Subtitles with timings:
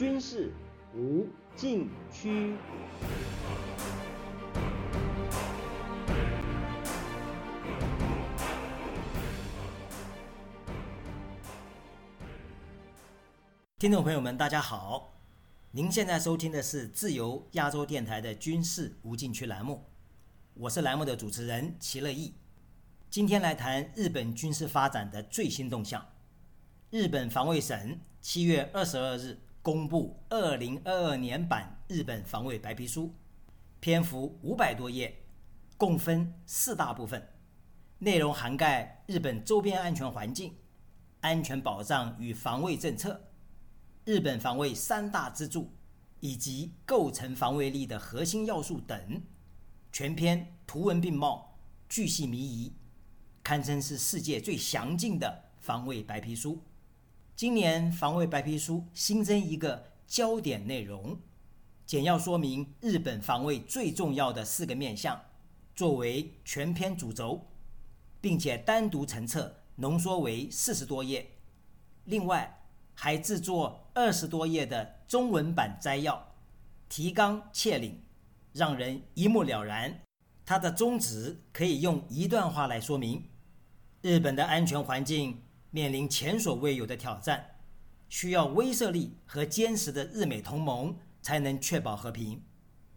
[0.00, 0.50] 军事
[0.94, 2.56] 无禁区。
[13.78, 15.12] 听众朋友们，大家好！
[15.70, 19.84] 您现在收听的是自由亚洲电台的军事无禁区栏目，
[20.54, 22.32] 我是栏目的主持人齐乐意。
[23.10, 26.02] 今天来谈日本军事发展的最新动向。
[26.88, 33.14] 日本防卫省七月二十二日公布二零二二年版日本防卫白皮书，
[33.78, 35.14] 篇幅五百多页，
[35.76, 37.28] 共分四大部分，
[37.98, 40.56] 内容涵盖日本周边安全环境、
[41.20, 43.28] 安全保障与防卫政策。
[44.06, 45.70] 日本防卫三大支柱
[46.20, 49.22] 以及构成防卫力的核心要素等，
[49.92, 52.72] 全篇图文并茂，巨细靡遗，
[53.42, 56.62] 堪称是世界最详尽的防卫白皮书。
[57.40, 61.18] 今年防卫白皮书新增一个焦点内容，
[61.86, 65.18] 简要说明日本防卫最重要的四个面向，
[65.74, 67.46] 作为全篇主轴，
[68.20, 71.30] 并且单独成册浓缩为四十多页。
[72.04, 72.60] 另外，
[72.92, 76.34] 还制作二十多页的中文版摘要，
[76.90, 78.02] 提纲挈领，
[78.52, 80.02] 让人一目了然。
[80.44, 83.30] 它的宗旨可以用一段话来说明：
[84.02, 87.44] 日本的安全环境面临前所未有的挑战，
[88.08, 92.42] 需要威慑力和坚实的日美同盟才能确保和平，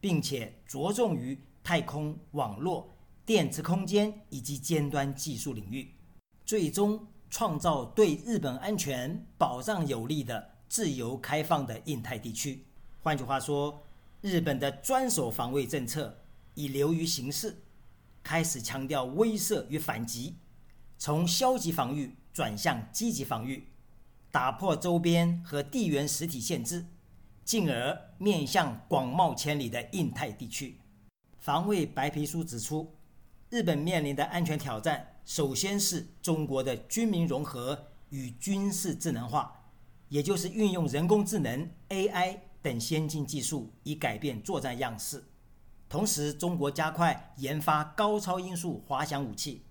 [0.00, 5.94] 并且着重于太空、网络、电磁空间以及尖端技术领域，
[6.44, 7.06] 最终。
[7.30, 12.64] 创造对日本安全保障有利的自由开放的印太地区。
[13.02, 13.82] 换句话说，
[14.20, 16.16] 日本的专守防卫政策
[16.54, 17.56] 已流于形式，
[18.22, 20.36] 开始强调威慑与反击，
[20.96, 23.68] 从消极防御转向积极防御，
[24.32, 26.84] 打破周边和地缘实体限制，
[27.44, 30.80] 进而面向广袤千里的印太地区。
[31.38, 32.96] 防卫白皮书指出，
[33.50, 35.12] 日本面临的安全挑战。
[35.24, 39.70] 首先是中国的军民融合与军事智能化，
[40.08, 45.22] 也就是运用人工智能 AI 等先进技术以改变作战样式。
[45.88, 49.62] 同时，中国加快研发高超音速滑翔武器，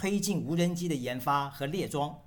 [0.00, 2.18] 推进无人机的研发和列装。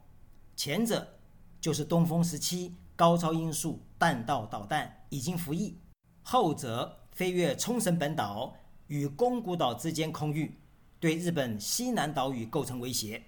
[0.55, 1.17] 前者
[1.59, 5.75] 就是东风十七高超音速弹道导弹已经服役，
[6.21, 10.55] 后者飞越冲绳本岛与宫古岛之间空域。
[10.99, 13.23] 对日本西南岛屿构成威胁，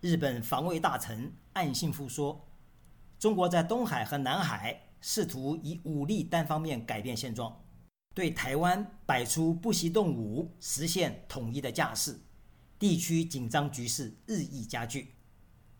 [0.00, 2.40] 日本防卫大臣岸信夫说
[3.18, 7.60] ：“中国在东海和南海试图以武力单方面改变现状，
[8.14, 12.16] 对台湾摆出不惜动武实现统一的架势，
[12.82, 15.14] 地区紧张局势日益加剧。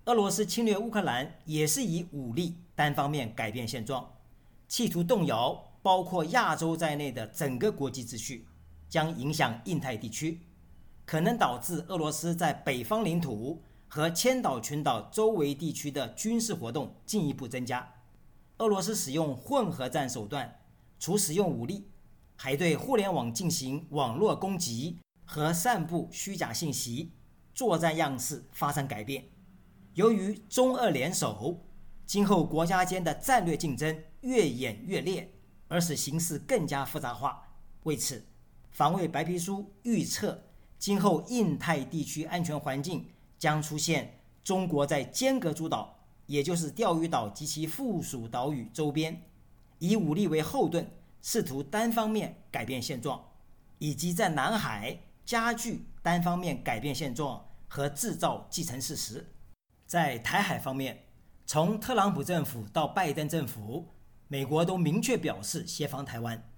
[0.04, 4.08] 俄罗斯侵略乌克兰也是以武力单方面改变现状，
[4.68, 8.46] 企图动摇包括亚洲在内的整个国际秩序，
[8.88, 10.42] 将影响印太地区。”
[11.04, 17.94] 可能导致俄罗斯在北方领土和千岛群岛周围地区的军事活动进一步增加。
[18.58, 20.60] 俄罗斯使用混合战手段，
[21.00, 21.88] 除使用武力，
[22.36, 24.98] 还对互联网进行网络攻击
[25.32, 27.10] 和散布虚假信息，
[27.54, 29.24] 作战样式发生改变。
[29.94, 31.64] 由于中俄联手，
[32.04, 35.32] 今后国家间的战略竞争越演越烈，
[35.68, 37.48] 而使形势更加复杂化。
[37.84, 38.22] 为此，
[38.72, 40.38] 防卫白皮书预测。
[40.78, 49.22] 今后印太地区安全环境将出现中国在尖阁诸岛，也就是钓鱼岛及其附属岛屿周边，
[49.78, 50.86] 以武力为后盾，
[51.22, 53.30] 试图单方面改变现状，
[53.78, 59.34] 以及在南海加剧单方面改变现状和制造既成事实。
[59.86, 61.04] 在台海方面，
[61.46, 63.94] 从特朗普政府到拜登政府，
[64.28, 66.50] 美国都明确表示协防台湾。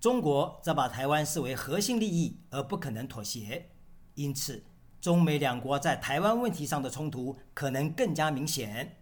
[0.00, 3.70] 中国则把台湾视为核心利益而不可能妥协，
[4.14, 4.64] 因此，
[5.00, 8.96] 中美两国在台湾问题上的冲突可能更加明显。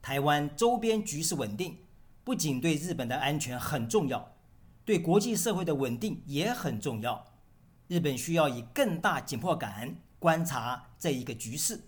[0.00, 1.78] 台湾周边局势稳定，
[2.24, 4.36] 不仅对日本的安全很重要，
[4.86, 7.37] 对国际社会的稳定也很重要。
[7.88, 11.80] 日本需要以更大紧迫感观察这一个局势。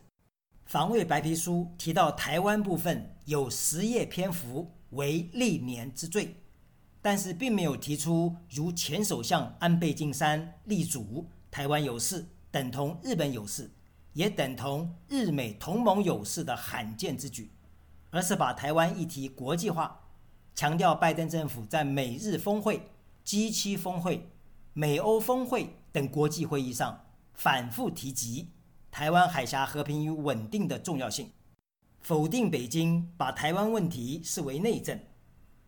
[0.66, 6.36] 防卫白皮书提到台湾部分有十页篇幅为历年之最。
[7.02, 13.70] 但是并没有提出如前首相安倍晋三力主台湾有事等同日本有事，
[14.12, 17.50] 也等同日美同盟有事的罕见之举，
[18.10, 19.98] 而是把台湾议题国际化，
[20.54, 22.82] 强调拜登政府在美日峰会、
[23.24, 24.28] G7 峰会、
[24.74, 28.50] 美欧峰会等国际会议上反复提及
[28.90, 31.30] 台湾海峡和平与稳定的重要性，
[32.00, 34.98] 否定北京把台湾问题视为内政。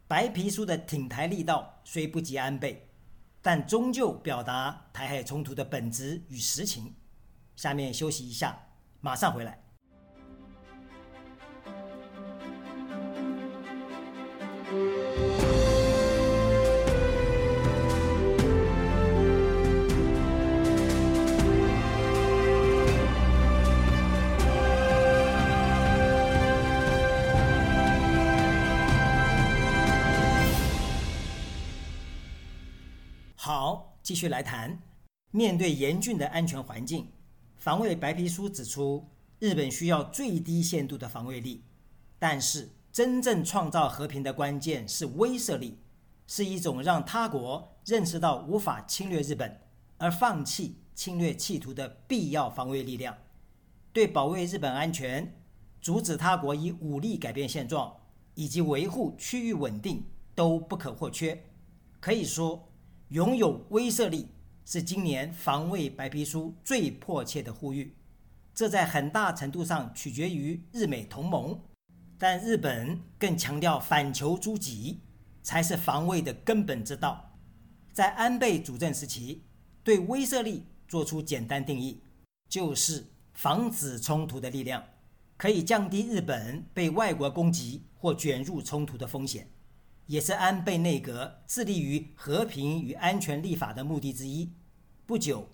[0.08, 2.88] 白皮书的挺台力道虽不及安倍，
[3.40, 6.94] 但终究表达台海冲突的本质与实情。
[7.56, 8.66] 下面休息一下，
[9.00, 9.61] 马上回来。
[33.44, 34.80] 好，继续来谈。
[35.32, 37.08] 面对严峻的安全环境，
[37.56, 39.08] 防卫白皮书指出，
[39.40, 41.64] 日本需要最低限度的防卫力。
[42.20, 45.80] 但是，真正创造和平的关键是威慑力，
[46.28, 49.60] 是一种让他国认识到无法侵略日本
[49.98, 53.18] 而放弃侵略企图的必要防卫力量。
[53.92, 55.42] 对保卫日本安全、
[55.80, 57.92] 阻止他国以武力改变现状
[58.36, 61.44] 以及维护区域稳定都不可或缺。
[61.98, 62.68] 可以说。
[63.12, 64.26] 拥有威慑力
[64.64, 67.94] 是今年防卫白皮书最迫切的呼吁，
[68.54, 71.60] 这在很大程度上取决于日美同盟，
[72.16, 75.00] 但日本更强调反求诸己
[75.42, 77.36] 才是防卫的根本之道。
[77.92, 79.42] 在安倍主政时期，
[79.84, 82.00] 对威慑力做出简单定义，
[82.48, 83.04] 就是
[83.34, 84.82] 防止冲突的力量，
[85.36, 89.50] 可以降低日本被外国攻击或卷入冲突的风险。
[90.12, 94.52] 也是安倍内阁致力于和平与安全立法的目的之一。
[95.06, 95.48] 不久，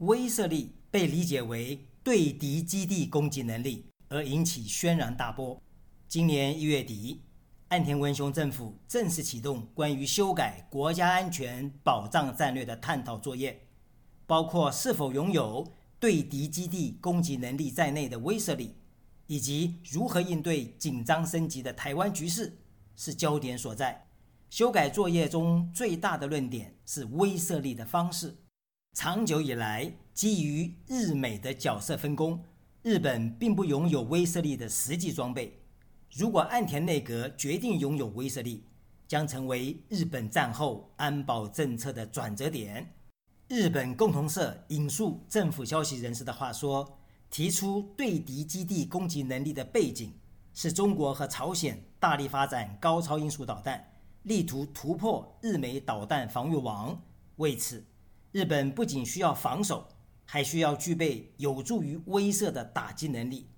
[0.00, 5.58] 威慑力被理解为对敌基地攻击能力，而引起轩然大波。
[6.08, 7.22] 今年一月底，
[7.68, 13.66] 岸田文雄政府正式启动关于修改国家安全保障战略的探讨作业，
[14.26, 18.74] 包括是否拥有对敌基地攻击能力在内的威慑力，
[19.26, 22.58] 以及如何应对紧张升级的台湾局势。
[23.02, 24.06] 是焦点所在。
[24.48, 28.36] 修改作业中最大的论点是威慑力的方式。
[28.92, 32.44] 长久以来，基于日美的角色分工，
[32.82, 35.60] 日本并不拥有威慑力的实际装备。
[36.14, 38.62] 如果岸田内阁决定拥有威慑力，
[39.08, 42.94] 将成为日本战后安保政策的转折点。
[43.48, 50.12] 日本共同社引述政府消息人士的话说，提出对敌基地攻击能力的背景。
[50.54, 53.92] 是中国和朝鲜大力发展高超音速导弹，
[54.24, 57.02] 力图突破日美导弹防御网。
[57.36, 57.84] 为此，
[58.32, 59.88] 日本不仅需要防守，
[60.26, 63.48] 还需要具备有助于威慑的打击能力。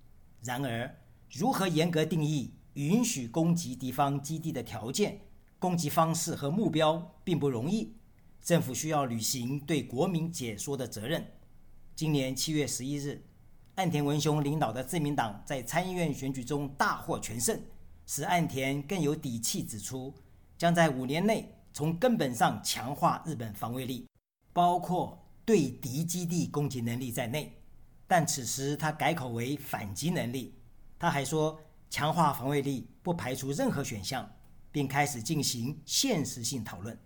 [0.42, 0.94] 然而，
[1.30, 5.20] 如何严格定义允许攻击敌方基地的条件、
[5.58, 7.96] 攻击方式和目标，并不容易。
[8.40, 11.26] 政府需要履行对国民解说的责任。
[11.96, 13.24] 今年七月十一日。
[13.76, 17.60] 岸田文雄领导的自民党在参议院选举中大获全胜，
[18.06, 20.14] 使岸田更有底气指出，
[20.56, 24.06] 将在五年内从根本上强化日本防卫力，
[24.52, 27.52] 包括对敌基地攻击能力在内。
[28.06, 30.54] 但此时他改口为反击能力。
[30.96, 31.58] 他还说，
[31.90, 34.30] 强化防卫力不排除任何选项，
[34.70, 36.96] 并开始进行现实性讨论。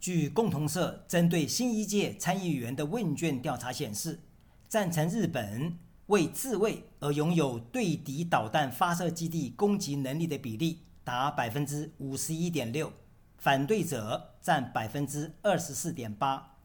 [0.00, 4.18] 据共同社针对新一届参议员的问卷调查显示，
[4.66, 5.78] 赞成日本。
[6.08, 12.90] 为自卫而拥有对敌导弹发射基地攻击能力的比例达百分之五十一点六，
[13.36, 16.56] 反对者占百分之二十四点八。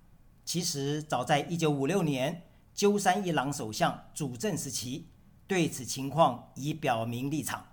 [0.46, 5.08] 其实，早在一九五六年鸠山一郎首相主政时期，
[5.46, 7.66] 对此情况已表明立场：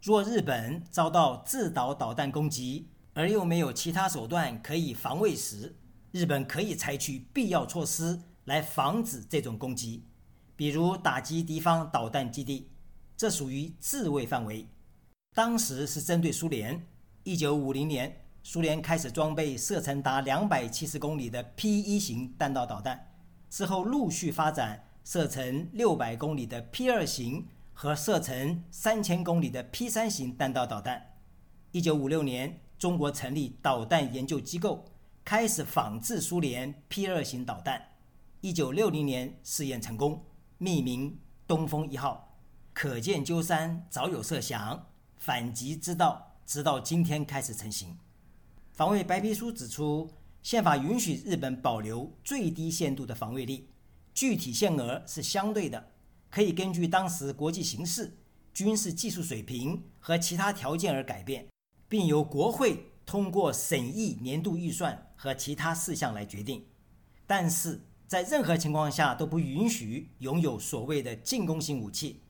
[0.00, 5.76] 若日本遭到自导导弹攻击，而又没有其他手段可以防卫时，
[6.12, 10.06] 日本可以采取必要措施来防止这种攻击。
[10.60, 12.68] 比如打击敌方导弹基地，
[13.16, 14.68] 这属于自卫范围。
[15.34, 16.86] 当时是针对苏联。
[17.22, 23.10] 一九五零年，苏联开始装备射程达两百七十公里的 P 一型弹道导弹，
[23.48, 31.14] 之后陆续发展射程六百公里的 P 二型和射程三千公里的 P 三型弹道导弹。
[31.70, 34.84] 一九五六年，中国成立导弹研究机构，
[35.24, 37.82] 开始仿制苏联 P 二型导弹。
[38.42, 40.22] 一九六零年试验成功。
[40.62, 42.36] 命名“东风一号”，
[42.74, 47.96] 可见鸠山早有设想，反击之道直到今天开始成型。
[48.70, 50.10] 防卫白皮书指出，
[50.42, 53.70] 宪法允许日本保留最低限度的防卫力，
[54.12, 55.92] 具体限额是相对的，
[56.28, 58.18] 可以根据当时国际形势、
[58.52, 61.48] 军事技术水平和其他条件而改变，
[61.88, 66.66] 并由国会通过审议年度预算和其他事项来决定。
[67.26, 72.24] 但是，在任何情况下都不允许拥有所谓的进攻性武器，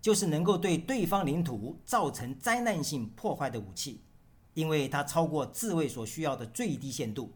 [0.00, 4.04] 就是能够对对方领土造成灾难性破坏的武器。
[4.54, 7.32] 因为它超过自卫所需要的最低限度，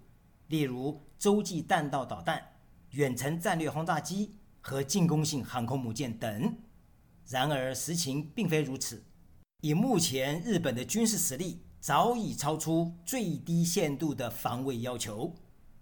[0.46, 2.40] 例如洲际弹道导弹、
[2.90, 6.58] 远程战略轰炸机和进攻性航空母舰等。
[7.26, 9.02] 然而，实情并非如此。
[9.62, 15.34] 以目前日本的军事实力，早已超出最低限度的防卫要求。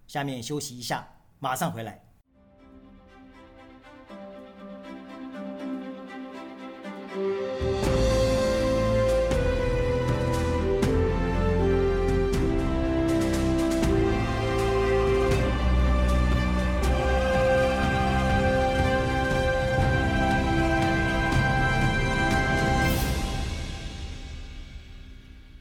[0.07, 1.07] 下面休息一下，
[1.41, 2.03] 马上回来。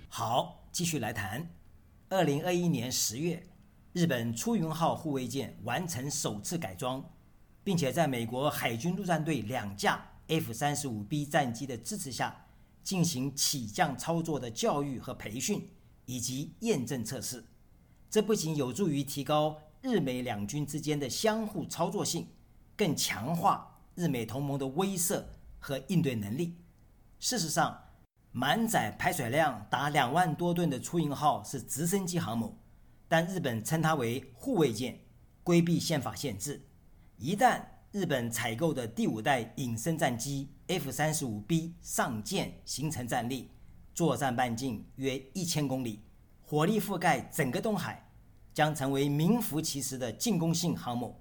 [0.10, 1.48] 好，继续来谈。
[2.10, 3.44] 二零二一年十月，
[3.98, 7.04] 日本出云号护卫舰完成首次改装，
[7.64, 12.46] 并且在美国海军陆战队两架 F 三十五 B 战机的支持下，
[12.84, 15.68] 进行起降操作的教育和培训
[16.06, 17.44] 以及验证测试。
[18.08, 22.28] 这不仅有助于提高日美两军之间的相互操作性，
[22.76, 25.24] 更强化日美同盟的威慑
[25.58, 26.56] 和应对能力。
[27.18, 27.76] 事实上，
[28.32, 32.56] 满载排水量达两万多吨的出云号是直升机航母，
[33.08, 35.00] 但日本称它为护卫舰，
[35.44, 36.62] 规避宪法限制。
[37.18, 37.62] 一旦
[37.92, 43.50] 日本采购的第五代隐身战机 F 三十五 B 上舰形成战力，
[43.96, 46.02] 作战半径约一千公里，
[46.42, 48.10] 火力覆盖整个东海，
[48.54, 51.16] 将成为名副其实的进攻性航母。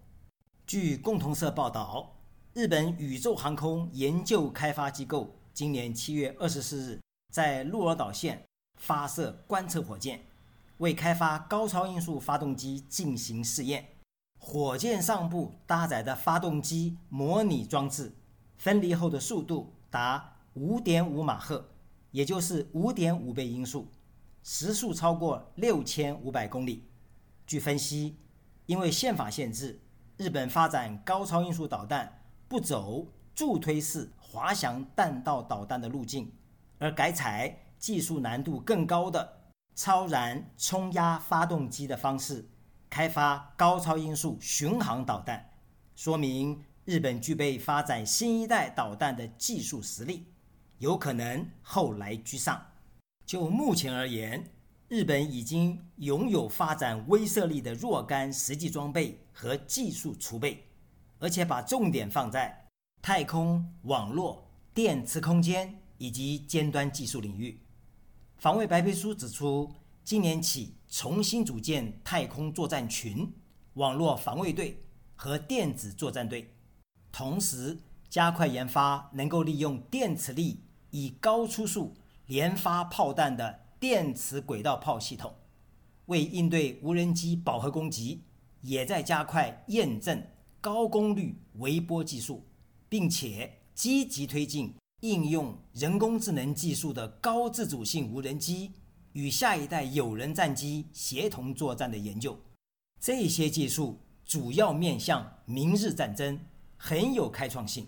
[0.66, 2.20] 据共同社报道，
[2.52, 7.00] 日本宇宙航空研究开发机构今年七月二十四日。
[7.32, 8.42] 在鹿儿岛县
[8.76, 10.24] 发射观测火箭，
[10.78, 13.88] 为开发高超音速发动机进行试验。
[14.38, 18.14] 火箭上部搭载的发动机模拟装置，
[18.56, 21.70] 分离后的速度达五点五马赫，
[22.10, 23.88] 也就是五点五倍音速，
[24.42, 26.84] 时速超过六千五百公里。
[27.46, 28.18] 据分析，
[28.66, 29.80] 因为宪法限制，
[30.16, 36.32] 日本发展高超音速导弹不走助推式滑翔弹道导弹的路径。
[36.78, 39.35] 而改采技术难度更高的
[39.76, 42.48] 超燃冲压发动机的方式，
[42.90, 45.50] 开发高超音速巡航导弹，
[45.94, 50.26] 说明日本具备发展新一代导弹的技术实力，
[50.78, 52.60] 有可能后来居上。
[53.26, 54.50] 就目前而言，
[54.88, 60.64] 日本已经拥有发展威慑力的若干实际装备和技术储备，
[61.18, 62.66] 而且把重点放在
[63.02, 65.78] 太空、网络、电磁空间。
[65.98, 67.58] 以及尖端技术领域，
[68.38, 69.72] 防卫白皮书指出，
[70.04, 73.32] 今年起重新组建太空作战群、
[73.74, 76.54] 网络防卫队和电子作战队，
[77.10, 77.78] 同时
[78.10, 85.34] 加快研发能够利用电磁力以高出速连发炮弹的电磁轨道炮系统。
[86.04, 88.22] 为应对无人机饱和攻击，
[88.60, 90.22] 也在加快验证
[90.60, 92.46] 高功率微波技术，
[92.86, 94.74] 并且积极推进。
[95.00, 98.72] 应用人工智能技术的高自主性无人机
[99.12, 102.38] 与下一代有人战机协同作战的研究，
[102.98, 106.40] 这些技术主要面向明日战争，
[106.78, 107.86] 很有开创性。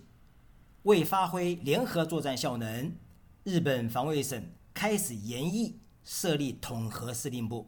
[0.82, 2.92] 为发挥联合作战效能，
[3.42, 4.42] 日本防卫省
[4.74, 7.66] 开始研议设立统合司令部，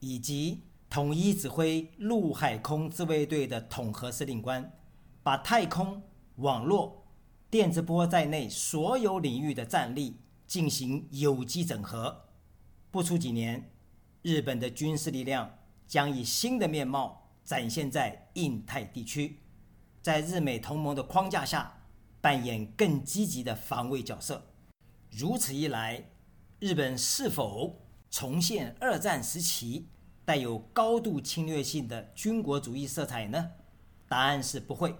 [0.00, 4.72] 以及统一指挥陆海空自卫队的统合司令官，
[5.22, 6.02] 把太空
[6.36, 6.99] 网络。
[7.50, 12.26] 电磁波在内所有领域的战力进行有机整合，
[12.92, 13.72] 不出几年，
[14.22, 19.40] 日本的军事力量将以新的面貌展现在印太地区，
[20.00, 21.82] 在日美同盟的框架下
[22.20, 24.46] 扮演更积极的防卫角色。
[25.10, 26.04] 如此一来，
[26.60, 27.80] 日本是否
[28.12, 29.88] 重现二战时期
[30.24, 33.50] 带有高度侵略性的军国主义色彩呢？
[34.08, 34.94] 答案是不会。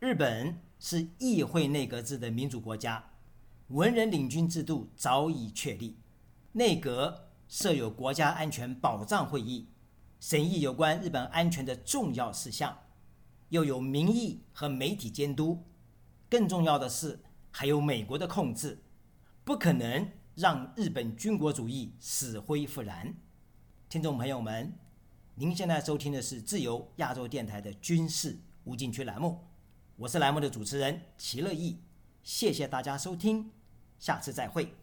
[0.00, 0.65] 日本。
[0.78, 3.12] 是议会内阁制的民主国家，
[3.68, 5.96] 文人领军制度早已确立。
[6.52, 9.68] 内阁设有国家安全保障会议，
[10.20, 12.78] 审议有关日本安全的重要事项，
[13.50, 15.64] 又有民意和媒体监督。
[16.28, 18.82] 更重要的是，还有美国的控制，
[19.44, 23.14] 不可能让日本军国主义死灰复燃。
[23.88, 24.72] 听众朋友们，
[25.36, 29.44] 您现在收听的是自由亚洲电台的军事无禁区栏目。
[29.98, 31.78] 我是栏目的主持人齐乐意，
[32.22, 33.50] 谢谢大家收听，
[33.98, 34.74] 下次再会。